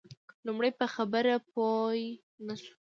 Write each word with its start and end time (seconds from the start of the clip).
لومړی 0.45 0.71
په 0.79 0.85
خبره 0.95 1.33
پوی 1.53 1.99
نه 2.47 2.55
شو. 2.63 2.73